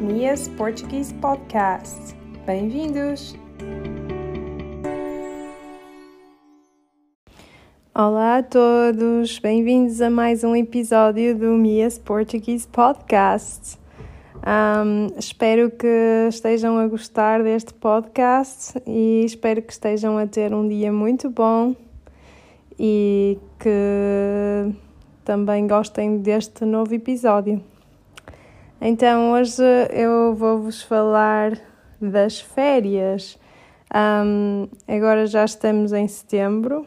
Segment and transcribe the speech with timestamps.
[0.00, 2.14] Mia's Portuguese Podcast.
[2.46, 3.34] Bem-vindos!
[7.92, 13.76] Olá a todos, bem-vindos a mais um episódio do Mia's Portuguese Podcast.
[14.36, 20.68] Um, espero que estejam a gostar deste podcast e espero que estejam a ter um
[20.68, 21.74] dia muito bom
[22.78, 24.72] e que
[25.24, 27.60] também gostem deste novo episódio.
[28.80, 29.60] Então, hoje
[29.90, 31.58] eu vou-vos falar
[32.00, 33.36] das férias.
[33.92, 36.86] Um, agora já estamos em setembro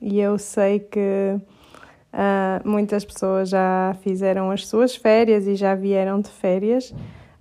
[0.00, 6.20] e eu sei que uh, muitas pessoas já fizeram as suas férias e já vieram
[6.20, 6.94] de férias.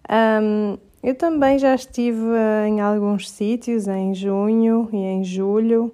[0.09, 2.19] Um, eu também já estive
[2.67, 5.93] em alguns sítios em junho e em julho.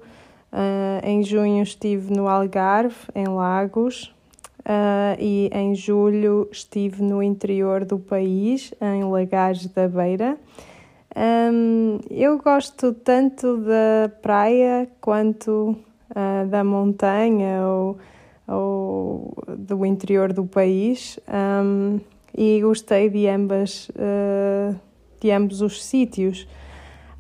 [0.53, 4.16] Uh, em junho estive no Algarve, em Lagos,
[4.70, 10.38] uh, e em julho estive no interior do país, em Lagares da Beira.
[11.16, 15.76] Um, eu gosto tanto da praia quanto
[16.11, 17.98] uh, da montanha ou,
[18.48, 22.00] ou, do interior do país um,
[22.38, 24.80] e gostei de ambas uh,
[25.20, 26.48] de ambos os sítios.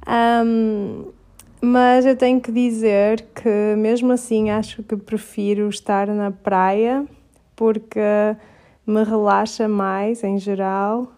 [0.07, 1.05] Um,
[1.59, 7.05] mas eu tenho que dizer que mesmo assim acho que prefiro estar na praia
[7.59, 7.99] porque
[8.87, 11.11] me relaxa mais em geral,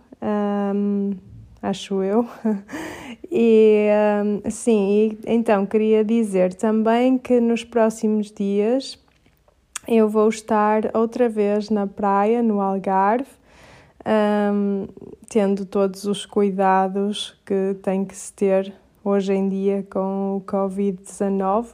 [0.73, 1.11] um,
[1.61, 2.27] acho eu.
[3.31, 3.87] e
[4.25, 8.97] um, sim, e, então queria dizer também que nos próximos dias
[9.87, 13.29] eu vou estar outra vez na praia, no Algarve,
[14.51, 14.87] um,
[15.29, 21.67] tendo todos os cuidados que tem que se ter hoje em dia com o Covid-19,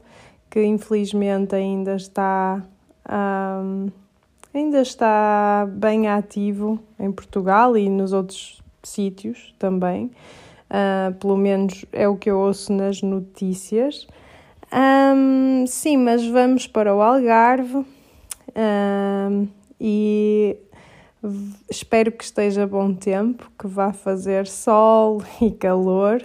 [0.52, 2.62] que infelizmente ainda está.
[3.10, 3.88] Um,
[4.58, 10.12] ainda está bem ativo em Portugal e nos outros sítios também.
[10.70, 14.08] Uh, pelo menos é o que eu ouço nas notícias.
[14.72, 17.86] Um, sim, mas vamos para o Algarve
[18.58, 19.48] um,
[19.80, 20.58] e
[21.70, 26.22] espero que esteja bom tempo, que vá fazer sol e calor.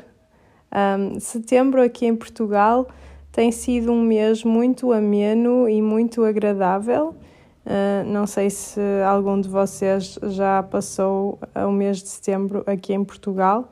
[0.75, 2.89] Um, setembro aqui em Portugal
[3.31, 7.15] tem sido um mês muito ameno e muito agradável.
[7.65, 13.05] Uh, não sei se algum de vocês já passou o mês de setembro aqui em
[13.05, 13.71] Portugal,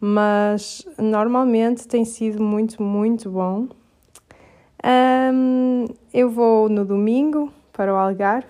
[0.00, 3.68] mas normalmente tem sido muito, muito bom.
[4.84, 8.48] Um, eu vou no domingo para o Algarve.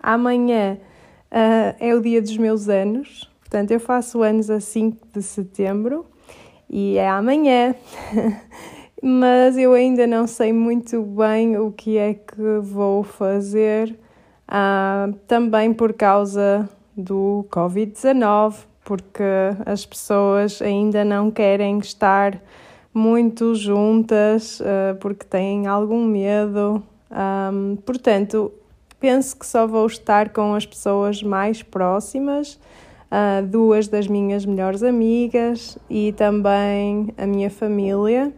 [0.00, 0.78] Amanhã
[1.32, 6.06] uh, é o dia dos meus anos, portanto, eu faço anos a 5 de setembro
[6.70, 7.74] e é amanhã.
[9.02, 13.96] mas eu ainda não sei muito bem o que é que vou fazer
[14.48, 16.66] Uh, também por causa
[16.96, 19.22] do Covid-19, porque
[19.66, 22.40] as pessoas ainda não querem estar
[22.92, 26.82] muito juntas, uh, porque têm algum medo.
[27.10, 28.50] Um, portanto,
[28.98, 32.58] penso que só vou estar com as pessoas mais próximas,
[33.12, 38.32] uh, duas das minhas melhores amigas e também a minha família.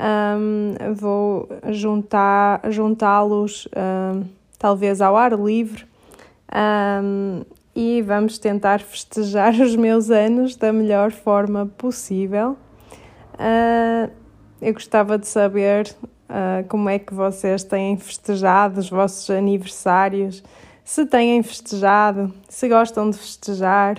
[0.00, 3.68] Um, vou juntar, juntá-los.
[3.76, 5.86] Um, talvez ao ar livre,
[7.02, 12.56] um, e vamos tentar festejar os meus anos da melhor forma possível.
[13.34, 14.10] Uh,
[14.60, 15.94] eu gostava de saber
[16.28, 20.42] uh, como é que vocês têm festejado os vossos aniversários,
[20.84, 23.98] se têm festejado, se gostam de festejar.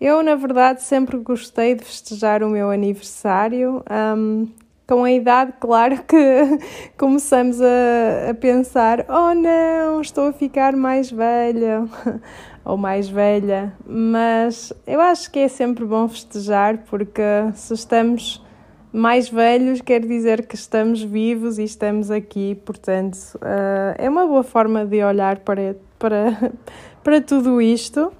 [0.00, 3.84] Eu, na verdade, sempre gostei de festejar o meu aniversário.
[4.16, 4.48] Um,
[4.92, 6.58] com a idade, claro que
[6.98, 11.88] começamos a, a pensar: oh não, estou a ficar mais velha
[12.62, 13.72] ou mais velha.
[13.86, 17.22] Mas eu acho que é sempre bom festejar, porque
[17.54, 18.44] se estamos
[18.92, 24.42] mais velhos, quer dizer que estamos vivos e estamos aqui, portanto, uh, é uma boa
[24.42, 26.52] forma de olhar para, para,
[27.02, 28.12] para tudo isto.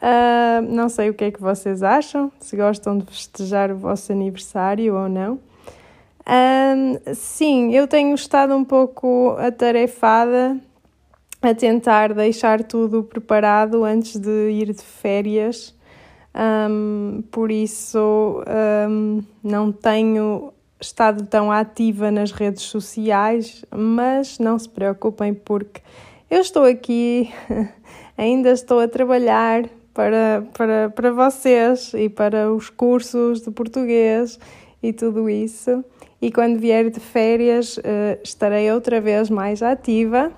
[0.00, 4.10] Uh, não sei o que é que vocês acham, se gostam de festejar o vosso
[4.10, 5.49] aniversário ou não.
[6.30, 10.56] Um, sim, eu tenho estado um pouco atarefada
[11.42, 15.74] a tentar deixar tudo preparado antes de ir de férias,
[16.32, 18.44] um, por isso
[18.88, 25.80] um, não tenho estado tão ativa nas redes sociais, mas não se preocupem porque
[26.30, 27.28] eu estou aqui,
[28.16, 34.38] ainda estou a trabalhar para, para, para vocês e para os cursos de português
[34.80, 35.84] e tudo isso
[36.20, 40.30] e quando vier de férias uh, estarei outra vez mais ativa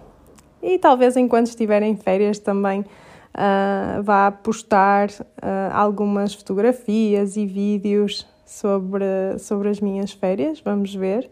[0.62, 8.26] e talvez enquanto estiver em férias também uh, vá postar uh, algumas fotografias e vídeos
[8.46, 10.60] sobre, sobre as minhas férias.
[10.60, 11.28] Vamos ver.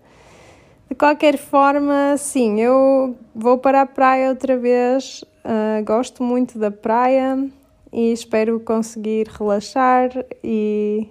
[0.89, 5.23] De qualquer forma, sim, eu vou para a praia outra vez.
[5.45, 7.49] Uh, gosto muito da praia
[7.93, 10.11] e espero conseguir relaxar
[10.43, 11.07] e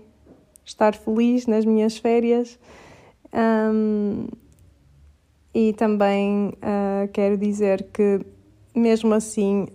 [0.65, 2.59] estar feliz nas minhas férias.
[3.33, 4.27] Um,
[5.53, 8.19] e também uh, quero dizer que,
[8.75, 9.67] mesmo assim,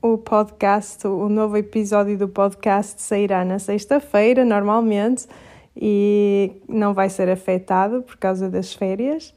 [0.00, 5.26] o podcast, o novo episódio do podcast sairá na sexta-feira, normalmente,
[5.76, 9.34] e não vai ser afetado por causa das férias.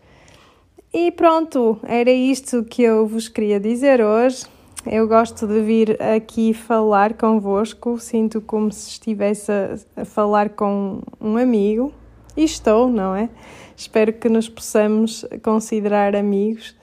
[0.94, 4.46] E pronto, era isto que eu vos queria dizer hoje.
[4.86, 9.52] Eu gosto de vir aqui falar convosco, sinto como se estivesse
[9.96, 11.94] a falar com um amigo,
[12.36, 13.30] e estou, não é?
[13.76, 16.76] Espero que nos possamos considerar amigos.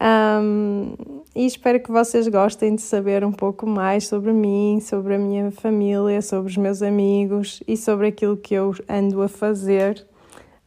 [0.00, 0.94] Um,
[1.34, 5.50] e espero que vocês gostem de saber um pouco mais sobre mim, sobre a minha
[5.50, 10.06] família, sobre os meus amigos e sobre aquilo que eu ando a fazer.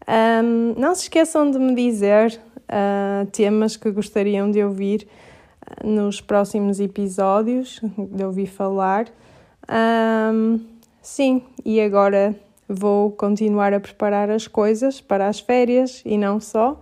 [0.08, 5.08] Um, não se esqueçam de me dizer uh, temas que gostariam de ouvir
[5.66, 7.80] ah, nos próximos episódios,
[8.12, 9.06] de ouvir falar.
[9.70, 10.60] Um,
[11.02, 12.36] sim, e agora
[12.70, 16.80] vou continuar a preparar as coisas para as férias e não só,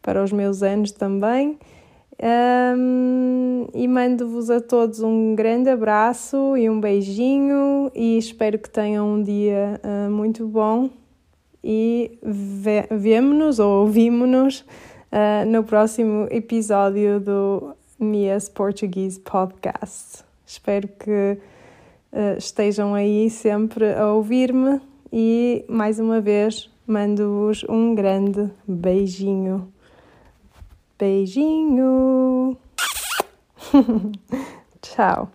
[0.00, 1.58] para os meus anos também.
[2.16, 9.14] Um, e mando-vos a todos um grande abraço e um beijinho e espero que tenham
[9.14, 10.88] um dia uh, muito bom
[11.62, 20.22] e vemo-nos ou ouvimos-nos uh, no próximo episódio do Mia's Portuguese Podcast.
[20.46, 21.38] Espero que
[22.12, 24.80] uh, estejam aí sempre a ouvir-me
[25.12, 29.72] e mais uma vez mando-vos um grande beijinho.
[30.98, 32.56] Beijinho!
[34.80, 35.30] Tchau!